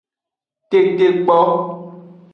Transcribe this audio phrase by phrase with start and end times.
[0.69, 1.39] Tetekpo.